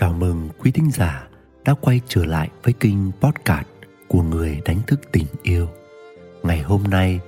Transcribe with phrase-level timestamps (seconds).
[0.00, 1.28] Chào mừng quý thính giả
[1.64, 3.66] đã quay trở lại với kênh podcast
[4.08, 5.68] của người đánh thức tình yêu.
[6.42, 7.20] Ngày hôm nay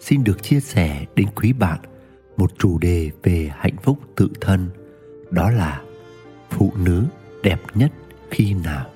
[0.00, 1.78] xin được chia sẻ đến quý bạn
[2.36, 4.70] một chủ đề về hạnh phúc tự thân,
[5.30, 5.82] đó là
[6.50, 7.04] phụ nữ
[7.42, 7.92] đẹp nhất
[8.30, 8.86] khi nào.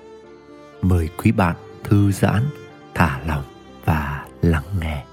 [0.82, 2.43] Mời quý bạn thư giãn,
[2.95, 3.45] thả lỏng
[3.84, 5.04] và lắng nghe.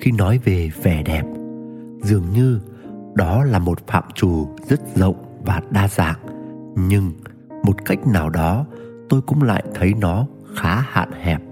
[0.00, 1.24] Khi nói về vẻ đẹp,
[2.02, 2.60] dường như
[3.14, 6.23] đó là một phạm trù rất rộng và đa dạng
[6.76, 7.12] nhưng
[7.62, 8.66] một cách nào đó,
[9.08, 11.42] tôi cũng lại thấy nó khá hạn hẹp.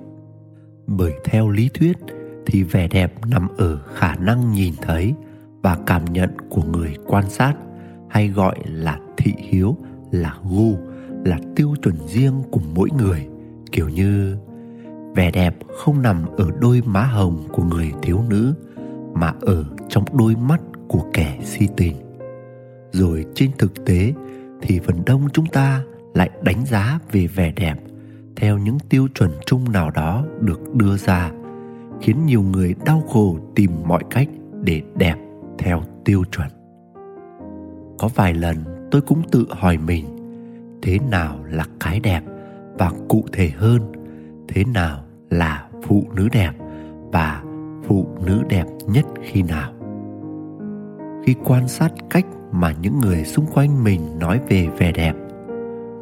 [0.87, 1.99] Bởi theo lý thuyết
[2.47, 5.15] thì vẻ đẹp nằm ở khả năng nhìn thấy
[5.63, 7.55] và cảm nhận của người quan sát,
[8.11, 9.77] hay gọi là thị hiếu,
[10.11, 10.77] là gu,
[11.25, 13.29] là tiêu chuẩn riêng của mỗi người.
[13.73, 14.37] Kiểu như,
[15.15, 18.55] vẻ đẹp không nằm ở đôi má hồng của người thiếu nữ,
[19.15, 21.97] mà ở trong đôi mắt của kẻ si tình.
[22.93, 24.13] Rồi trên thực tế
[24.63, 25.83] thì phần đông chúng ta
[26.15, 27.75] lại đánh giá về vẻ đẹp
[28.37, 31.31] theo những tiêu chuẩn chung nào đó được đưa ra,
[32.01, 34.29] khiến nhiều người đau khổ tìm mọi cách
[34.63, 35.17] để đẹp
[35.59, 36.49] theo tiêu chuẩn.
[37.99, 38.57] Có vài lần
[38.91, 40.05] tôi cũng tự hỏi mình,
[40.83, 42.23] thế nào là cái đẹp
[42.79, 43.81] và cụ thể hơn,
[44.49, 46.53] thế nào là phụ nữ đẹp
[47.13, 47.43] và
[47.85, 49.73] phụ nữ đẹp nhất khi nào?
[51.25, 55.13] Khi quan sát cách mà những người xung quanh mình nói về vẻ đẹp.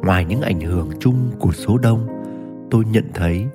[0.03, 2.07] Ngoài những ảnh hưởng chung của số đông,
[2.71, 3.45] tôi nhận thấy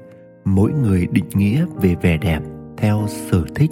[0.45, 2.41] mỗi người định nghĩa về vẻ đẹp
[2.77, 3.71] theo sở thích,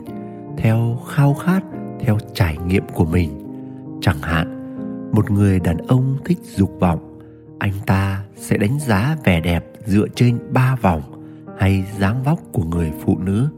[0.57, 1.63] theo khao khát,
[2.01, 3.31] theo trải nghiệm của mình.
[4.01, 4.61] Chẳng hạn,
[5.13, 7.21] một người đàn ông thích dục vọng,
[7.59, 11.03] anh ta sẽ đánh giá vẻ đẹp dựa trên ba vòng
[11.59, 13.49] hay dáng vóc của người phụ nữ.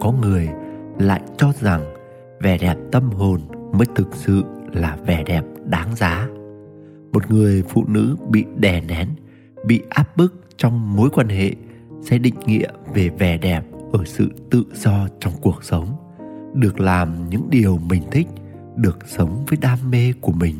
[0.00, 0.48] Có người
[0.98, 1.94] lại cho rằng
[2.40, 3.40] vẻ đẹp tâm hồn
[3.72, 4.44] mới thực sự
[4.76, 6.28] là vẻ đẹp đáng giá.
[7.12, 9.08] Một người phụ nữ bị đè nén,
[9.64, 11.54] bị áp bức trong mối quan hệ
[12.02, 15.96] sẽ định nghĩa về vẻ đẹp ở sự tự do trong cuộc sống,
[16.54, 18.26] được làm những điều mình thích,
[18.76, 20.54] được sống với đam mê của mình,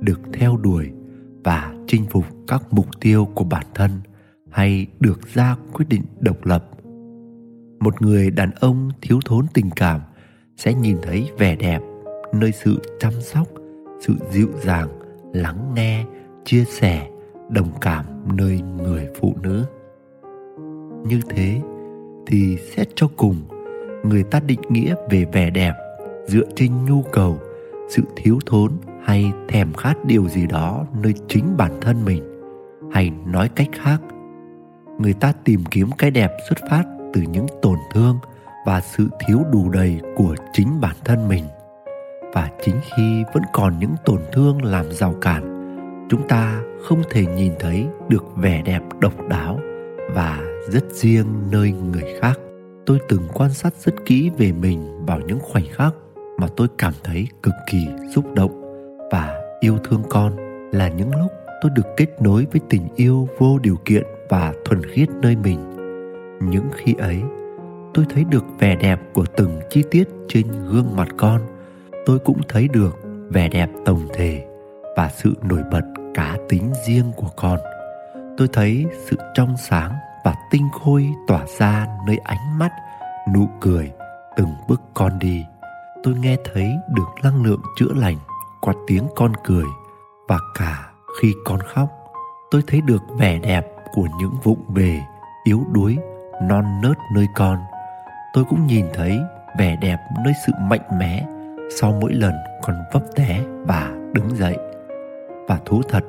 [0.00, 0.90] được theo đuổi
[1.44, 3.90] và chinh phục các mục tiêu của bản thân
[4.50, 6.68] hay được ra quyết định độc lập.
[7.80, 10.00] Một người đàn ông thiếu thốn tình cảm
[10.56, 11.80] sẽ nhìn thấy vẻ đẹp
[12.32, 13.48] nơi sự chăm sóc,
[14.00, 14.88] sự dịu dàng,
[15.32, 16.04] lắng nghe,
[16.44, 17.08] chia sẻ,
[17.48, 18.04] đồng cảm
[18.36, 19.64] nơi người phụ nữ.
[21.06, 21.60] Như thế
[22.26, 23.36] thì xét cho cùng,
[24.04, 25.72] người ta định nghĩa về vẻ đẹp
[26.26, 27.38] dựa trên nhu cầu,
[27.88, 28.72] sự thiếu thốn
[29.02, 32.22] hay thèm khát điều gì đó nơi chính bản thân mình.
[32.92, 34.00] Hay nói cách khác,
[34.98, 38.18] người ta tìm kiếm cái đẹp xuất phát từ những tổn thương
[38.66, 41.44] và sự thiếu đủ đầy của chính bản thân mình
[42.32, 45.42] và chính khi vẫn còn những tổn thương làm rào cản,
[46.10, 49.60] chúng ta không thể nhìn thấy được vẻ đẹp độc đáo
[50.14, 52.38] và rất riêng nơi người khác.
[52.86, 55.94] Tôi từng quan sát rất kỹ về mình vào những khoảnh khắc
[56.38, 58.62] mà tôi cảm thấy cực kỳ xúc động
[59.12, 60.36] và yêu thương con,
[60.72, 61.32] là những lúc
[61.62, 65.58] tôi được kết nối với tình yêu vô điều kiện và thuần khiết nơi mình.
[66.50, 67.22] Những khi ấy,
[67.94, 71.40] tôi thấy được vẻ đẹp của từng chi tiết trên gương mặt con
[72.06, 72.98] tôi cũng thấy được
[73.30, 74.46] vẻ đẹp tổng thể
[74.96, 75.82] và sự nổi bật
[76.14, 77.58] cá tính riêng của con.
[78.36, 79.92] Tôi thấy sự trong sáng
[80.24, 82.70] và tinh khôi tỏa ra nơi ánh mắt,
[83.34, 83.92] nụ cười
[84.36, 85.44] từng bước con đi.
[86.02, 88.16] Tôi nghe thấy được năng lượng chữa lành
[88.60, 89.66] qua tiếng con cười
[90.28, 90.90] và cả
[91.20, 91.88] khi con khóc,
[92.50, 95.00] tôi thấy được vẻ đẹp của những vụng về
[95.44, 95.98] yếu đuối,
[96.42, 97.58] non nớt nơi con.
[98.34, 99.20] Tôi cũng nhìn thấy
[99.58, 101.26] vẻ đẹp nơi sự mạnh mẽ
[101.76, 104.56] sau mỗi lần con vấp té và đứng dậy.
[105.48, 106.04] Và thú thật,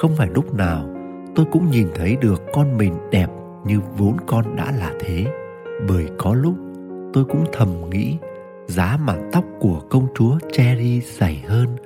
[0.00, 0.88] không phải lúc nào
[1.34, 3.30] tôi cũng nhìn thấy được con mình đẹp
[3.66, 5.26] như vốn con đã là thế.
[5.88, 6.54] Bởi có lúc
[7.12, 8.16] tôi cũng thầm nghĩ
[8.66, 11.76] giá mà tóc của công chúa cherry dày hơn,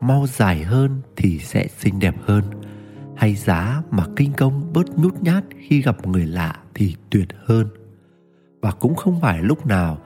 [0.00, 2.44] mau dài hơn thì sẽ xinh đẹp hơn.
[3.16, 7.66] Hay giá mà kinh công bớt nhút nhát khi gặp người lạ thì tuyệt hơn.
[8.60, 9.98] Và cũng không phải lúc nào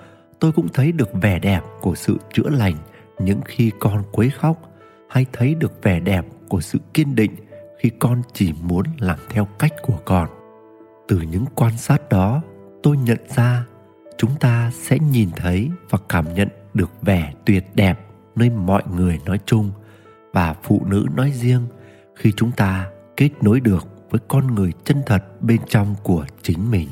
[0.45, 2.75] tôi cũng thấy được vẻ đẹp của sự chữa lành
[3.19, 4.63] những khi con quấy khóc,
[5.09, 7.35] hay thấy được vẻ đẹp của sự kiên định
[7.79, 10.29] khi con chỉ muốn làm theo cách của con.
[11.09, 12.43] Từ những quan sát đó,
[12.83, 13.65] tôi nhận ra
[14.19, 18.01] chúng ta sẽ nhìn thấy và cảm nhận được vẻ tuyệt đẹp
[18.37, 19.71] nơi mọi người nói chung
[20.33, 21.67] và phụ nữ nói riêng
[22.17, 26.71] khi chúng ta kết nối được với con người chân thật bên trong của chính
[26.71, 26.89] mình.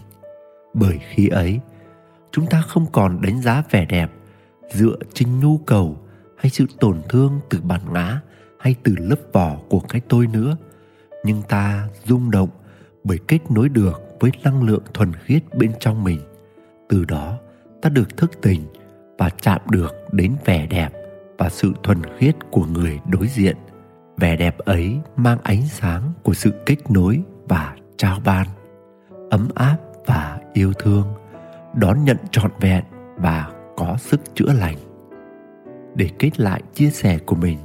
[0.75, 1.61] Bởi khi ấy
[2.33, 4.11] chúng ta không còn đánh giá vẻ đẹp
[4.71, 5.97] dựa trên nhu cầu
[6.39, 8.21] hay sự tổn thương từ bản ngã
[8.61, 10.57] hay từ lớp vỏ của cái tôi nữa.
[11.25, 12.49] Nhưng ta rung động
[13.05, 16.21] bởi kết nối được với năng lượng thuần khiết bên trong mình.
[16.89, 17.39] Từ đó,
[17.83, 18.61] ta được thức tỉnh
[19.19, 20.93] và chạm được đến vẻ đẹp
[21.39, 23.57] và sự thuần khiết của người đối diện.
[24.17, 28.47] Vẻ đẹp ấy mang ánh sáng của sự kết nối và trao ban,
[29.31, 29.77] ấm áp
[30.07, 31.07] và yêu thương
[31.75, 32.85] đón nhận trọn vẹn
[33.17, 34.77] và có sức chữa lành.
[35.95, 37.59] Để kết lại chia sẻ của mình,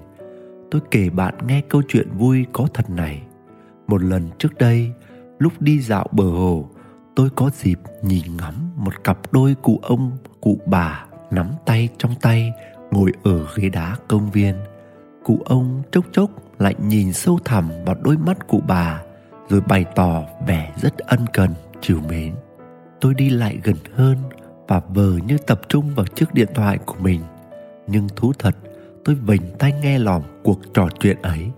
[0.71, 3.21] tôi kể bạn nghe câu chuyện vui có thật này.
[3.88, 4.92] Một lần trước đây,
[5.39, 6.69] lúc đi dạo bờ hồ,
[7.15, 12.15] tôi có dịp nhìn ngắm một cặp đôi cụ ông, cụ bà nắm tay trong
[12.21, 12.53] tay
[12.92, 14.56] ngồi ở ghế đá công viên.
[15.24, 19.01] Cụ ông chốc chốc lại nhìn sâu thẳm vào đôi mắt cụ bà,
[19.50, 22.33] rồi bày tỏ vẻ rất ân cần, chiều mến
[23.01, 24.17] tôi đi lại gần hơn
[24.67, 27.21] và vờ như tập trung vào chiếc điện thoại của mình.
[27.88, 28.55] Nhưng thú thật,
[29.05, 31.51] tôi vểnh tai nghe lỏm cuộc trò chuyện ấy.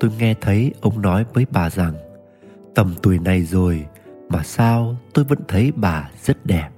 [0.00, 1.94] Tôi nghe thấy ông nói với bà rằng,
[2.74, 3.86] tầm tuổi này rồi
[4.28, 6.68] mà sao tôi vẫn thấy bà rất đẹp.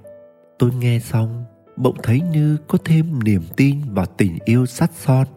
[0.59, 1.43] Tôi nghe xong,
[1.75, 5.27] bỗng thấy như có thêm niềm tin vào tình yêu sắt son,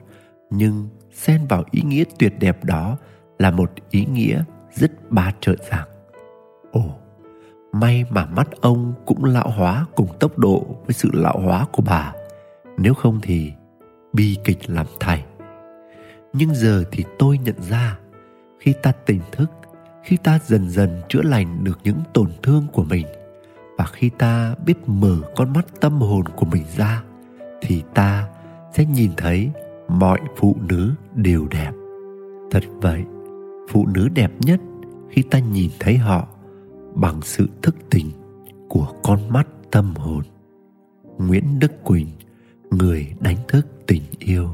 [0.50, 2.96] nhưng xen vào ý nghĩa tuyệt đẹp đó
[3.38, 4.44] là một ý nghĩa
[4.74, 5.88] rất ba trợn rằng.
[6.72, 7.00] Ồ!
[7.72, 11.82] May mà mắt ông cũng lão hóa cùng tốc độ với sự lão hóa của
[11.86, 12.12] bà
[12.78, 13.52] nếu không thì
[14.12, 15.22] bi kịch làm thầy.
[16.32, 17.98] nhưng giờ thì tôi nhận ra,
[18.58, 19.50] khi ta tỉnh thức,
[20.04, 23.06] khi ta dần dần chữa lành được những tổn thương của mình,
[23.78, 27.02] và khi ta biết mở con mắt tâm hồn của mình ra,
[27.60, 28.28] thì ta
[28.72, 29.50] sẽ nhìn thấy
[29.88, 31.70] mọi phụ nữ đều đẹp
[32.50, 33.04] thật vậy,
[33.70, 34.60] phụ nữ đẹp nhất
[35.10, 36.28] khi ta nhìn thấy họ
[36.94, 38.10] bằng sự thức tỉnh
[38.68, 40.24] của con mắt tâm hồn.
[41.18, 42.08] Nguyễn đức quỳnh,
[42.70, 44.48] người đánh thức tình yêu.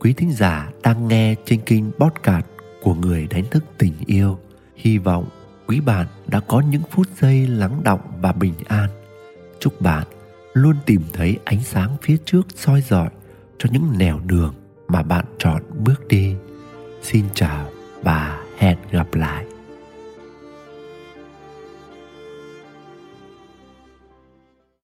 [0.00, 2.46] Quý thính giả đang nghe trên kênh podcast
[2.82, 4.38] của người đánh thức tình yêu,
[4.76, 5.28] hy vọng
[5.66, 8.90] quý bạn đã có những phút giây lắng động và bình an.
[9.60, 10.06] Chúc bạn
[10.52, 13.10] luôn tìm thấy ánh sáng phía trước soi rọi
[13.58, 14.54] cho những nẻo đường
[14.88, 16.34] mà bạn chọn bước đi.
[17.02, 17.70] Xin chào
[18.02, 19.49] và hẹn gặp lại.